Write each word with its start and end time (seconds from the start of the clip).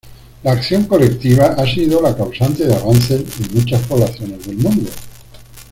La 0.41 0.53
acción 0.53 0.85
colectiva 0.85 1.53
ha 1.59 1.63
sido 1.71 2.01
la 2.01 2.17
causante 2.17 2.65
de 2.65 2.73
avances 2.75 3.21
en 3.39 3.53
muchas 3.53 3.83
poblaciones 3.85 4.47
del 4.47 4.57
mundo. 4.57 4.89